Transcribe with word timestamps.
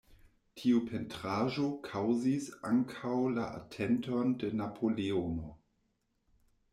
Tiu 0.59 0.79
pentraĵo 0.85 1.65
kaŭzis 1.87 2.47
ankaŭ 2.69 3.13
la 3.35 3.45
atenton 3.59 4.33
de 4.45 4.49
Napoleono. 4.63 5.53